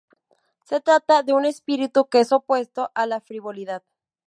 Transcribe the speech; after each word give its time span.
Se 0.63 0.81
trata 0.81 1.21
de 1.21 1.31
un 1.31 1.45
espíritu 1.45 2.05
que 2.09 2.21
es 2.21 2.31
opuesto 2.31 2.89
a 2.95 3.05
la 3.05 3.21
frivolidad. 3.21 3.83